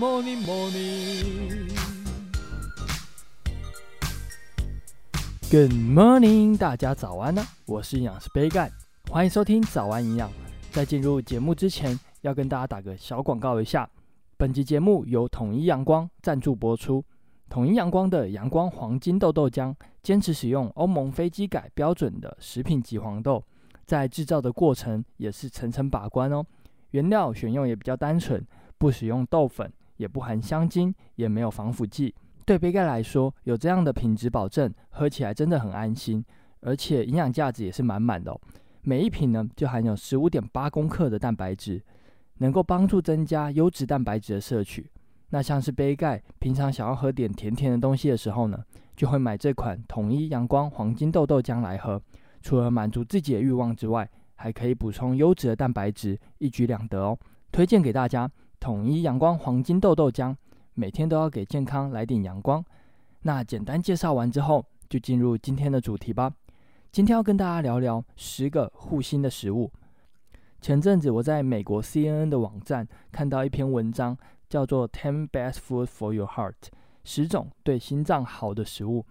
[0.00, 1.68] morning, morning.
[5.50, 7.44] Good morning，大家早安呢！
[7.66, 8.72] 我是营养师杯盖，
[9.10, 10.32] 欢迎收听早安营养。
[10.70, 13.86] 在进入节目之前，要跟大家打个小广告一下。
[14.38, 17.04] 本集节目由统一阳光赞助播出。
[17.50, 23.44] 统一阳光的阳光黄金豆豆浆，坚持使用欧盟非基改标准的食品级黄豆，
[23.84, 26.42] 在制造的过程也是层层把关哦。
[26.92, 28.42] 原料选用也比较单纯，
[28.78, 29.70] 不使用豆粉，
[30.00, 32.14] 也不含香精，也没有防腐剂。
[32.46, 36.24] 对杯盖来说，有这样的品质保证，喝起来真的很安心，
[36.62, 38.34] 而且营养价值也是满满的。
[38.80, 41.82] 每一瓶呢，就含有十五点八公克的蛋白质，
[42.38, 44.90] 能够帮助增加优质蛋白质的摄取。
[45.28, 48.58] 那像是杯盖平常想要喝点甜甜的东西的时候呢，
[48.96, 52.00] 就会买这款统一阳光黄金豆豆浆来喝。
[52.40, 57.16] 除了满足自己的欲望之外，还可以补充优质的蛋白质，一举两得哦。
[57.52, 58.30] 推荐给大家
[58.60, 60.36] 统一阳光黄金豆豆浆。
[60.74, 62.64] 每天都要给健康来点阳光。
[63.22, 66.32] 那简单介绍完之后，就进入今天的主题吧。
[66.92, 69.70] 今天要跟大家聊聊十个护心的食物。
[70.60, 74.16] 前阵子我在美国 CNN 的网站看到一篇文章，
[74.48, 76.52] 叫做《Ten Best Food for Your Heart》，
[77.04, 79.04] 十种对心脏好的食物。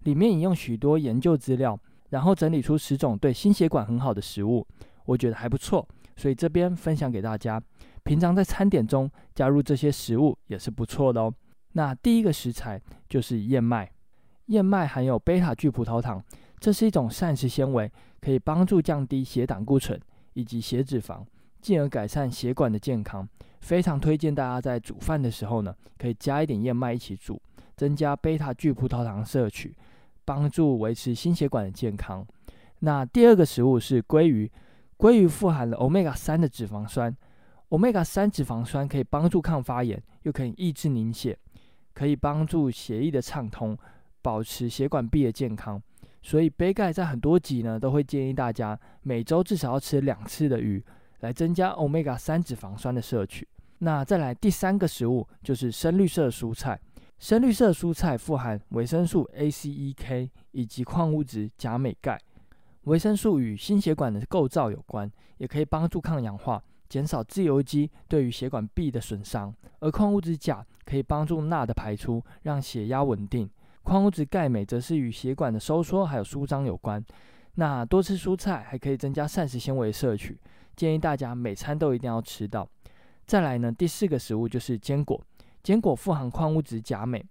[0.00, 1.78] 里面引用许多研究资料，
[2.10, 4.66] 然后整理出十种对心血管很好的食物。
[5.04, 5.86] 我觉得还不错，
[6.18, 7.62] 所以这边分享给大家。
[8.02, 11.32] 平常在餐点中加入这些食物也是不错的哦。
[11.72, 13.90] 那第一个食材就是燕麦，
[14.46, 16.22] 燕麦含有贝塔聚葡萄糖，
[16.58, 19.98] 这是一种膳食纤维，可以帮助降低血胆固醇
[20.32, 21.22] 以及血脂肪，
[21.60, 23.28] 进而改善血管的健康。
[23.60, 27.40] 非常推荐大家在煮饭的时候呢，可以加一点燕麦一起煮，
[27.76, 29.76] 增加贝塔聚葡萄糖摄取，
[30.24, 32.26] 帮助维持心血管的健康。
[32.80, 34.50] 那第二个食物是鲑鱼，
[34.98, 37.16] 鲑鱼富含了 Omega 三的脂肪酸。
[37.68, 41.38] Omega 三脂肪酸可以帮助抗发炎，又可以抑制凝血，
[41.94, 43.78] 可以帮助血液的畅通，
[44.20, 45.80] 保持血管壁的健康。
[46.20, 50.84] 所以杯盖在很多集呢都会建议大家每周至少要吃两次的鱼，
[51.20, 53.46] 来增加 Omega 三脂肪酸的摄取。
[53.78, 56.80] 那再来第三个食物就是深绿色蔬菜，
[57.20, 62.20] 深绿色蔬菜富含维生素 A、C、E、K 以及矿物质钾、镁、钙。
[62.88, 66.62] 维生素与心血管的构造有关，也可以帮助抗氧化。
[66.88, 73.46] 减少自由基对于血管壁的损伤，而矿物质钾可以帮助钠的排出，让血压稳定。
[73.82, 77.04] 矿物质钙、镁则是与血管的收缩还有舒张有关。
[77.56, 80.40] 那多吃蔬菜还可以增加膳食纤维摄取，
[80.74, 82.66] 建议大家每餐都一定要吃到。
[83.26, 85.22] 再来呢，第四个食物就是坚果，
[85.62, 87.22] 坚果富含矿物质钾、镁，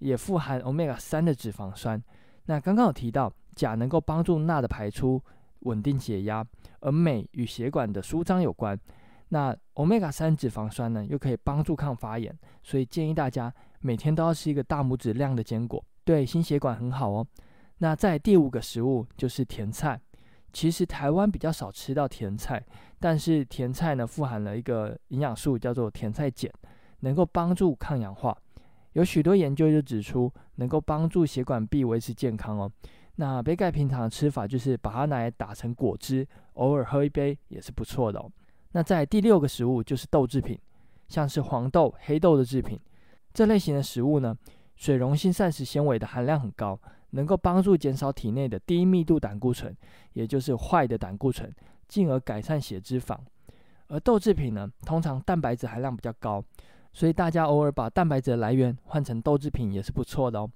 [0.00, 2.02] 也富含欧米伽三的脂肪酸。
[2.46, 5.22] 那刚刚有提到钾能够帮助钠的排出，
[5.60, 6.44] 稳定血压，
[6.80, 8.78] 而镁与血管的舒张有关。
[9.28, 17.26] 那 Omega 三脂肪酸呢，又可以帮助抗发炎，所以建议大家每天都要吃一个大拇指量的坚果，对心血管很好哦。
[17.78, 20.00] 那在第五个食物就是甜菜，
[20.52, 22.64] 其实台湾比较少吃到甜菜，
[23.00, 26.48] 但是甜菜呢富含了一个营养素叫做甜菜碱，
[27.00, 28.36] 能够帮助抗氧化。
[28.96, 32.72] 有许多研究就指出，能够帮助血管壁维持健康哦。
[33.16, 38.32] 那杯盖平常的吃法就是把它拿来打成果汁，偶尔喝一杯也是不错的哦。
[38.72, 40.58] 那在第六个食物就是豆制品，
[41.08, 42.80] 像是黄豆、黑豆的制品，
[43.34, 44.34] 这类型的食物呢，
[44.76, 46.80] 水溶性膳食纤维的含量很高，
[47.10, 49.76] 能够帮助减少体内的低密度胆固醇，
[50.14, 51.54] 也就是坏的胆固醇，
[51.86, 53.14] 进而改善血脂肪。
[53.88, 56.42] 而豆制品呢，通常蛋白质含量比较高，
[56.96, 60.50] 所以大家偶尔把蛋白质的来源换成豆制品也是不错的哦。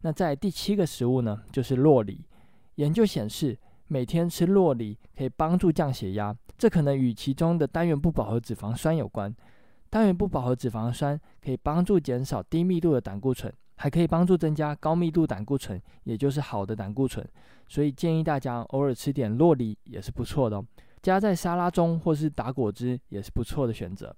[0.00, 2.20] 那在第七个食物呢，就是洛梨。
[2.74, 6.36] 研究显示，每天吃洛梨可以帮助降血压。
[6.58, 9.32] 这可能与其中的单元不饱和脂肪酸有关。
[9.88, 17.24] 单元不饱和脂肪酸可以帮助减少低密度的胆固醇，还可以帮助增加高密度胆固醇，也就是好的胆固醇。
[17.68, 20.64] 所以建议大家偶尔吃点洛梨也是不错的哦，
[21.00, 24.12] 加在沙拉中或是打果汁也是不错的选择。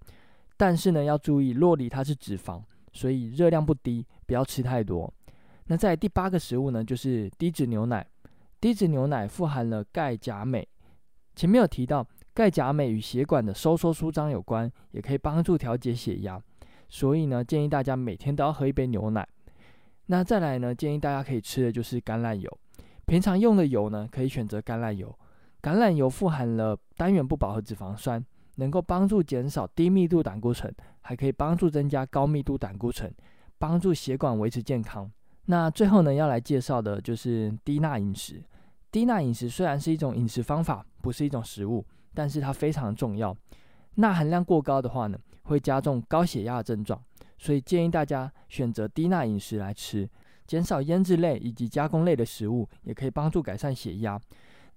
[0.58, 2.62] 但是呢，要注意洛梨它是脂肪，
[2.92, 5.10] 所以热量不低，不要吃太多。
[5.68, 8.06] 那在第八个食物呢，就是低脂牛奶。
[8.60, 10.68] 低脂牛奶富含了钙、钾、镁。
[11.34, 12.06] 前面有提到。
[12.34, 16.40] 钙、钾、镁与血管的收缩舒张有关，也可以帮助调节血压。
[16.88, 19.26] 所以呢，建议大家每天都要喝一杯牛奶。
[20.06, 22.58] 那再来呢，建议大家可以吃的就是橄榄油。
[23.06, 25.12] 平常用的油呢，可以选择橄榄油。
[25.60, 28.24] 橄榄油富含了单元不饱和脂肪酸，
[28.58, 33.12] 能够帮助减少低密度胆固醇，还可以帮助增加高密度胆固醇，
[33.58, 35.10] 帮助血管维持健康。
[35.46, 38.42] 那最后呢，要来介绍的就是低钠饮食。
[38.92, 41.84] 低钠饮食虽然是一种饮食方法，不是一种食物。
[42.14, 43.36] 但是它非常重要，
[43.96, 47.00] 钠含量过高的话呢，会加重高血压的症状，
[47.36, 50.08] 所以建议大家选择低钠饮食来吃，
[50.44, 54.20] 减少腌制类以及加工类的食物，也可以帮助改善血压。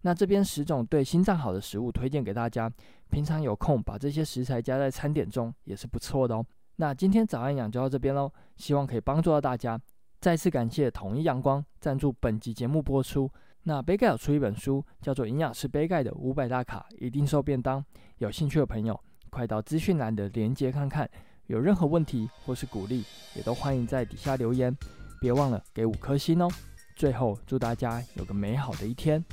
[0.01, 2.71] 那这边十种对心脏好的食物推荐给大家，
[3.09, 6.45] 平常有空把这些食材加在餐点中也是不错的哦。
[6.77, 9.79] 那今天早安养就到这边喽，希望可以帮助到大家。
[10.19, 13.29] 再次感谢统一阳光赞助本集节目播出。
[13.63, 17.79] 那杯盖有出一本书，叫做《营养师杯盖的五百大卡一定瘦便当》，
[18.17, 18.99] 有兴趣的朋友
[19.29, 21.07] 快到资讯栏的链接看看。
[21.45, 23.03] 有任何问题或是鼓励，
[23.35, 24.75] 也都欢迎在底下留言。
[25.19, 26.47] 别忘了给五颗星哦。
[26.95, 29.23] 最后，祝大家有个美好的一天。